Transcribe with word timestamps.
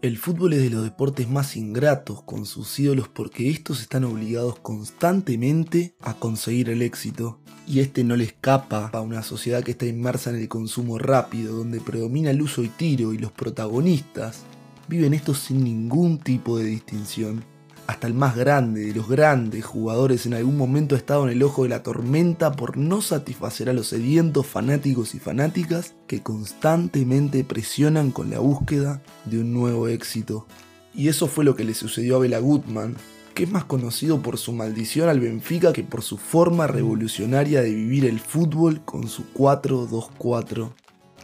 El 0.00 0.16
fútbol 0.16 0.52
es 0.52 0.62
de 0.62 0.70
los 0.70 0.84
deportes 0.84 1.28
más 1.28 1.56
ingratos 1.56 2.22
con 2.22 2.46
sus 2.46 2.78
ídolos 2.78 3.08
porque 3.08 3.50
estos 3.50 3.80
están 3.80 4.04
obligados 4.04 4.56
constantemente 4.60 5.96
a 6.00 6.14
conseguir 6.14 6.70
el 6.70 6.82
éxito. 6.82 7.40
Y 7.66 7.80
este 7.80 8.04
no 8.04 8.14
le 8.14 8.22
escapa 8.22 8.90
a 8.92 9.00
una 9.00 9.24
sociedad 9.24 9.64
que 9.64 9.72
está 9.72 9.86
inmersa 9.86 10.30
en 10.30 10.36
el 10.36 10.48
consumo 10.48 11.00
rápido, 11.00 11.56
donde 11.56 11.80
predomina 11.80 12.30
el 12.30 12.40
uso 12.42 12.62
y 12.62 12.68
tiro 12.68 13.12
y 13.12 13.18
los 13.18 13.32
protagonistas 13.32 14.44
viven 14.86 15.14
esto 15.14 15.34
sin 15.34 15.64
ningún 15.64 16.18
tipo 16.18 16.58
de 16.58 16.66
distinción 16.66 17.42
hasta 17.88 18.06
el 18.06 18.12
más 18.12 18.36
grande 18.36 18.82
de 18.82 18.94
los 18.94 19.08
grandes 19.08 19.64
jugadores 19.64 20.26
en 20.26 20.34
algún 20.34 20.58
momento 20.58 20.94
ha 20.94 20.98
estado 20.98 21.24
en 21.24 21.32
el 21.32 21.42
ojo 21.42 21.62
de 21.62 21.70
la 21.70 21.82
tormenta 21.82 22.52
por 22.52 22.76
no 22.76 23.00
satisfacer 23.00 23.70
a 23.70 23.72
los 23.72 23.88
sedientos 23.88 24.46
fanáticos 24.46 25.14
y 25.14 25.18
fanáticas 25.18 25.94
que 26.06 26.22
constantemente 26.22 27.44
presionan 27.44 28.10
con 28.10 28.28
la 28.28 28.40
búsqueda 28.40 29.00
de 29.24 29.38
un 29.40 29.54
nuevo 29.54 29.88
éxito. 29.88 30.46
Y 30.94 31.08
eso 31.08 31.28
fue 31.28 31.46
lo 31.46 31.56
que 31.56 31.64
le 31.64 31.72
sucedió 31.72 32.16
a 32.16 32.18
Bela 32.18 32.40
Gutmann, 32.40 32.94
que 33.32 33.44
es 33.44 33.50
más 33.50 33.64
conocido 33.64 34.20
por 34.20 34.36
su 34.36 34.52
maldición 34.52 35.08
al 35.08 35.20
Benfica 35.20 35.72
que 35.72 35.82
por 35.82 36.02
su 36.02 36.18
forma 36.18 36.66
revolucionaria 36.66 37.62
de 37.62 37.72
vivir 37.72 38.04
el 38.04 38.20
fútbol 38.20 38.84
con 38.84 39.08
su 39.08 39.24
4-2-4. 39.32 40.72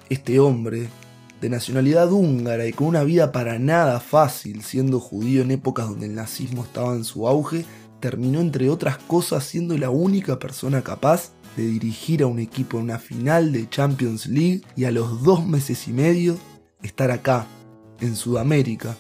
Este 0.08 0.40
hombre, 0.40 0.88
de 1.44 1.50
nacionalidad 1.50 2.10
húngara 2.10 2.66
y 2.66 2.72
con 2.72 2.86
una 2.86 3.04
vida 3.04 3.30
para 3.30 3.58
nada 3.58 4.00
fácil, 4.00 4.62
siendo 4.62 4.98
judío 4.98 5.42
en 5.42 5.50
épocas 5.50 5.86
donde 5.86 6.06
el 6.06 6.14
nazismo 6.14 6.62
estaba 6.64 6.94
en 6.94 7.04
su 7.04 7.28
auge, 7.28 7.66
terminó 8.00 8.40
entre 8.40 8.70
otras 8.70 8.96
cosas 8.96 9.44
siendo 9.44 9.76
la 9.76 9.90
única 9.90 10.38
persona 10.38 10.80
capaz 10.80 11.32
de 11.58 11.66
dirigir 11.66 12.22
a 12.22 12.26
un 12.28 12.38
equipo 12.38 12.78
en 12.78 12.84
una 12.84 12.98
final 12.98 13.52
de 13.52 13.68
Champions 13.68 14.24
League 14.24 14.62
y 14.74 14.84
a 14.84 14.90
los 14.90 15.22
dos 15.22 15.46
meses 15.46 15.86
y 15.86 15.92
medio 15.92 16.38
estar 16.82 17.10
acá, 17.10 17.46
en 18.00 18.16
Sudamérica, 18.16 18.96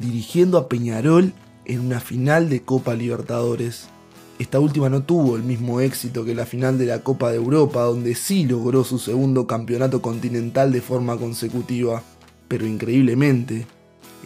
dirigiendo 0.00 0.58
a 0.58 0.68
Peñarol 0.68 1.34
en 1.66 1.78
una 1.78 2.00
final 2.00 2.48
de 2.48 2.62
Copa 2.62 2.94
Libertadores. 2.94 3.90
Esta 4.38 4.60
última 4.60 4.90
no 4.90 5.02
tuvo 5.02 5.36
el 5.36 5.42
mismo 5.42 5.80
éxito 5.80 6.22
que 6.22 6.34
la 6.34 6.44
final 6.44 6.76
de 6.76 6.84
la 6.84 7.02
Copa 7.02 7.30
de 7.30 7.36
Europa, 7.36 7.80
donde 7.84 8.14
sí 8.14 8.44
logró 8.44 8.84
su 8.84 8.98
segundo 8.98 9.46
campeonato 9.46 10.02
continental 10.02 10.72
de 10.72 10.82
forma 10.82 11.16
consecutiva. 11.16 12.02
Pero 12.46 12.66
increíblemente, 12.66 13.66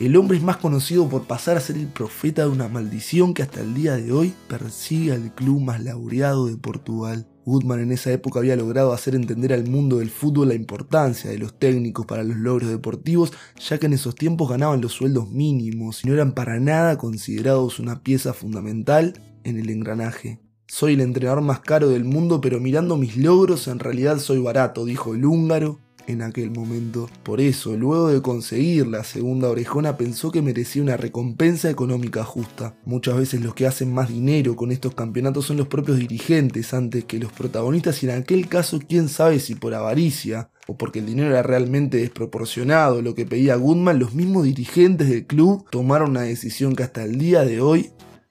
el 0.01 0.17
hombre 0.17 0.39
es 0.39 0.43
más 0.43 0.57
conocido 0.57 1.09
por 1.09 1.29
pasar 1.29 1.57
a 1.57 1.61
ser 1.61 1.77
el 1.77 1.87
profeta 1.87 2.43
de 2.43 2.49
una 2.49 2.67
maldición 2.67 3.35
que 3.35 3.45
hasta 3.45 3.61
el 3.61 3.73
día 3.73 3.95
de 3.95 4.11
hoy 4.11 4.35
persigue 4.49 5.13
al 5.13 5.33
club 5.33 5.61
más 5.61 5.81
laureado 5.81 6.47
de 6.47 6.57
Portugal. 6.57 7.29
Goodman 7.45 7.81
en 7.81 7.93
esa 7.93 8.11
época 8.11 8.41
había 8.41 8.57
logrado 8.57 8.93
hacer 8.93 9.15
entender 9.15 9.53
al 9.53 9.69
mundo 9.69 9.99
del 9.99 10.11
fútbol 10.11 10.49
la 10.49 10.55
importancia 10.55 11.31
de 11.31 11.39
los 11.39 11.57
técnicos 11.57 12.05
para 12.05 12.25
los 12.25 12.37
logros 12.37 12.69
deportivos, 12.69 13.33
ya 13.59 13.79
que 13.79 13.87
en 13.87 13.93
esos 13.93 14.17
tiempos 14.17 14.49
ganaban 14.49 14.81
los 14.81 14.93
sueldos 14.93 15.31
mínimos 15.31 16.05
y 16.05 16.09
no 16.09 16.15
eran 16.15 16.33
para 16.33 16.59
nada 16.59 16.99
considerados 16.99 17.79
una 17.79 18.03
pieza 18.03 18.33
fundamental 18.33 19.15
en 19.45 19.59
el 19.59 19.71
engranaje. 19.71 20.41
Soy 20.67 20.95
el 20.95 21.01
entrenador 21.01 21.41
más 21.41 21.61
caro 21.61 21.89
del 21.89 22.05
mundo, 22.05 22.41
pero 22.41 22.61
mirando 22.61 22.97
mis 22.97 23.17
logros 23.17 23.67
en 23.67 23.81
realidad 23.81 24.19
soy 24.19 24.39
barato, 24.39 24.85
dijo 24.85 25.15
el 25.15 25.25
húngaro 25.25 25.81
en 26.07 26.23
aquel 26.23 26.51
momento. 26.51 27.09
Por 27.23 27.41
eso, 27.41 27.77
luego 27.77 28.09
de 28.09 28.23
conseguir 28.23 28.87
la 28.87 29.05
segunda 29.05 29.49
orejona, 29.49 29.97
pensó 29.97 30.31
que 30.31 30.43
merecía 30.43 30.83
una 30.83 30.97
recompensa 30.97 31.71
económica 31.71 32.25
justa. 32.25 32.77
Muchas 32.85 33.17
veces 33.17 33.41
los 33.41 33.55
que 33.55 33.67
hacen 33.67 33.93
más 33.93 34.09
dinero 34.09 34.57
con 34.57 34.73
estos 34.73 34.95
campeonatos 34.95 35.47
son 35.47 35.57
los 35.57 35.69
propios 35.69 35.99
dirigentes 35.99 36.75
antes 36.75 37.05
que 37.05 37.19
los 37.19 37.33
protagonistas 37.33 38.03
y 38.03 38.07
en 38.09 38.21
aquel 38.23 38.49
caso 38.49 38.81
quién 38.87 39.09
sabe 39.09 39.41
si 39.41 39.55
por 39.55 39.75
avaricia 39.75 40.51
o 40.67 40.77
porque 40.77 41.01
el 41.01 41.07
dinero 41.07 41.31
era 41.31 41.43
realmente 41.43 41.97
desproporcionado 41.97 43.03
lo 43.03 43.15
que 43.15 43.27
pedía 43.27 43.57
Goodman, 43.57 43.99
los 43.99 44.15
mismos 44.15 44.45
dirigentes 44.45 45.09
del 45.09 45.27
club 45.27 45.65
tomaron 45.71 46.11
una 46.11 46.23
decisión 46.23 46.77
que 46.77 46.85
hasta 46.85 47.03
el 47.03 47.19
día 47.19 47.45
de 47.45 47.61
hoy 47.61 47.91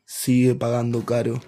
sigue 0.09 0.55
pagando 0.55 1.05
caro. 1.05 1.39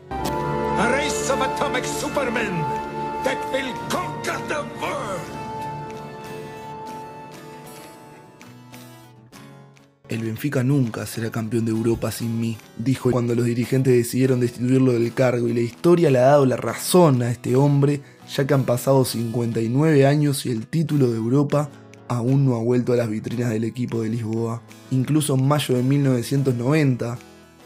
El 10.08 10.20
Benfica 10.20 10.64
nunca 10.64 11.08
será 11.08 11.32
campeón 11.32 11.66
de 11.66 11.72
Europa 11.72 12.12
sin 12.12 12.40
mí, 12.40 12.56
dijo 12.78 13.10
cuando 13.10 13.34
los 13.34 13.46
dirigentes 13.46 13.94
decidieron 13.94 14.40
destituirlo 14.40 14.94
del 14.94 15.12
cargo 15.14 15.48
y 15.48 15.54
la 15.54 15.62
historia 15.62 16.12
le 16.12 16.20
ha 16.20 16.24
dado 16.24 16.46
la 16.46 16.58
razón 16.58 17.24
a 17.24 17.32
este 17.32 17.56
hombre, 17.56 18.02
ya 18.30 18.46
que 18.46 18.54
han 18.54 18.66
pasado 18.66 19.06
59 19.06 20.06
años 20.06 20.46
y 20.46 20.52
el 20.52 20.68
título 20.68 21.10
de 21.10 21.18
Europa 21.18 21.70
aún 22.08 22.46
no 22.46 22.56
ha 22.56 22.60
vuelto 22.60 22.94
a 22.94 22.98
las 22.98 23.10
vitrinas 23.10 23.50
del 23.50 23.64
equipo 23.64 24.04
de 24.04 24.10
Lisboa. 24.10 24.62
Incluso 24.92 25.34
en 25.34 25.48
mayo 25.48 25.76
de 25.76 25.82
1990, 25.82 27.18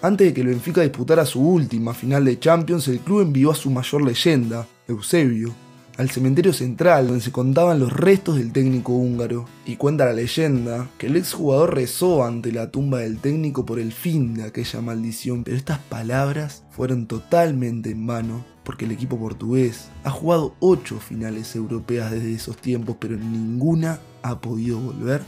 antes 0.05 0.27
de 0.27 0.33
que 0.35 0.41
el 0.41 0.47
Benfica 0.47 0.81
disputara 0.81 1.25
su 1.25 1.41
última 1.41 1.95
final 1.95 2.25
de 2.25 2.37
Champions, 2.37 2.87
el 2.87 2.99
club 2.99 3.21
envió 3.21 3.49
a 3.49 3.55
su 3.55 3.71
mayor 3.71 4.03
leyenda, 4.03 4.67
Eusebio, 4.87 5.51
al 5.97 6.11
cementerio 6.11 6.53
central 6.53 7.07
donde 7.07 7.23
se 7.23 7.31
contaban 7.31 7.79
los 7.79 7.91
restos 7.91 8.37
del 8.37 8.51
técnico 8.51 8.93
húngaro. 8.93 9.45
Y 9.65 9.77
cuenta 9.77 10.05
la 10.05 10.13
leyenda 10.13 10.87
que 10.99 11.07
el 11.07 11.15
exjugador 11.15 11.73
rezó 11.73 12.23
ante 12.23 12.51
la 12.51 12.69
tumba 12.69 12.99
del 12.99 13.17
técnico 13.17 13.65
por 13.65 13.79
el 13.79 13.91
fin 13.91 14.35
de 14.35 14.43
aquella 14.43 14.79
maldición, 14.79 15.43
pero 15.43 15.57
estas 15.57 15.79
palabras 15.79 16.63
fueron 16.69 17.07
totalmente 17.07 17.89
en 17.89 18.05
vano, 18.05 18.45
porque 18.63 18.85
el 18.85 18.91
equipo 18.91 19.17
portugués 19.17 19.89
ha 20.03 20.11
jugado 20.11 20.53
8 20.59 20.99
finales 20.99 21.55
europeas 21.55 22.11
desde 22.11 22.31
esos 22.31 22.57
tiempos, 22.57 22.97
pero 22.99 23.17
ninguna 23.17 23.99
ha 24.21 24.39
podido 24.39 24.79
volver 24.79 25.23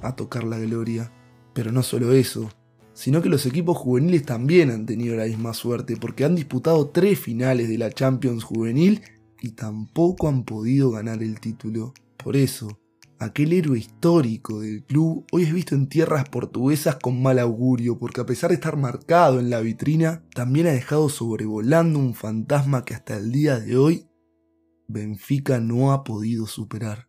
a 0.00 0.16
tocar 0.16 0.44
la 0.44 0.58
gloria. 0.58 1.10
Pero 1.52 1.72
no 1.72 1.82
solo 1.82 2.12
eso, 2.12 2.48
sino 2.94 3.20
que 3.20 3.28
los 3.28 3.44
equipos 3.44 3.76
juveniles 3.76 4.24
también 4.24 4.70
han 4.70 4.86
tenido 4.86 5.16
la 5.16 5.26
misma 5.26 5.52
suerte 5.52 5.96
porque 5.96 6.24
han 6.24 6.36
disputado 6.36 6.88
tres 6.88 7.18
finales 7.18 7.68
de 7.68 7.76
la 7.76 7.90
Champions 7.90 8.44
juvenil 8.44 9.02
y 9.42 9.50
tampoco 9.50 10.28
han 10.28 10.44
podido 10.44 10.90
ganar 10.92 11.22
el 11.22 11.40
título. 11.40 11.92
Por 12.16 12.36
eso, 12.36 12.80
aquel 13.18 13.52
héroe 13.52 13.78
histórico 13.78 14.60
del 14.60 14.84
club 14.84 15.26
hoy 15.32 15.42
es 15.42 15.52
visto 15.52 15.74
en 15.74 15.88
tierras 15.88 16.28
portuguesas 16.28 16.96
con 16.96 17.20
mal 17.20 17.38
augurio 17.40 17.98
porque 17.98 18.20
a 18.20 18.26
pesar 18.26 18.50
de 18.50 18.54
estar 18.54 18.76
marcado 18.76 19.40
en 19.40 19.50
la 19.50 19.60
vitrina, 19.60 20.22
también 20.34 20.68
ha 20.68 20.72
dejado 20.72 21.08
sobrevolando 21.08 21.98
un 21.98 22.14
fantasma 22.14 22.84
que 22.84 22.94
hasta 22.94 23.16
el 23.16 23.32
día 23.32 23.58
de 23.58 23.76
hoy 23.76 24.06
Benfica 24.86 25.60
no 25.60 25.92
ha 25.92 26.04
podido 26.04 26.46
superar. 26.46 27.08